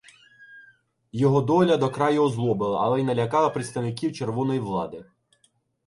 Його 1.11 1.41
доля 1.41 1.77
до 1.77 1.89
краю 1.89 2.23
озлобила, 2.23 2.81
але 2.85 3.01
й 3.01 3.03
налякала 3.03 3.49
представників 3.49 4.13
червоної 4.15 4.59
влади. 4.59 5.05